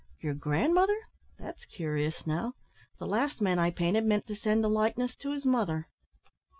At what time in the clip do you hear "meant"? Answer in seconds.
4.03-4.25